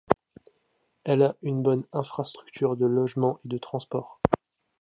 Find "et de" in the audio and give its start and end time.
3.45-3.59